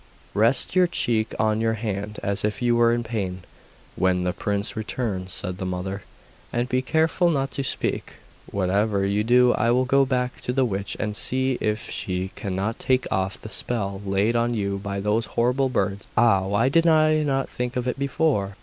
'Rest 0.33 0.75
your 0.75 0.87
cheek 0.87 1.35
on 1.37 1.61
your 1.61 1.75
hand, 1.75 2.19
as 2.23 2.43
if 2.43 2.59
you 2.59 2.75
were 2.75 2.91
in 2.91 3.03
pain, 3.03 3.43
when 3.95 4.23
the 4.23 4.33
prince 4.33 4.75
returns,' 4.75 5.31
said 5.31 5.59
the 5.59 5.63
mother; 5.65 6.01
'and 6.51 6.67
be 6.67 6.81
careful 6.81 7.29
not 7.29 7.51
to 7.51 7.63
speak, 7.63 8.13
whatever 8.51 9.05
you 9.05 9.23
do. 9.23 9.53
I 9.53 9.69
will 9.69 9.85
go 9.85 10.03
back 10.03 10.41
to 10.41 10.53
the 10.53 10.65
witch 10.65 10.97
and 10.99 11.15
see 11.15 11.59
if 11.61 11.87
she 11.91 12.29
cannot 12.35 12.79
take 12.79 13.05
off 13.11 13.39
the 13.39 13.47
spell 13.47 14.01
laid 14.03 14.35
on 14.35 14.55
you 14.55 14.79
by 14.79 15.01
those 15.01 15.27
horrible 15.37 15.69
birds. 15.69 16.07
Ah! 16.17 16.47
why 16.47 16.67
did 16.67 16.87
I 16.87 17.21
not 17.21 17.47
think 17.47 17.75
of 17.75 17.87
it 17.87 17.99
before! 17.99 18.55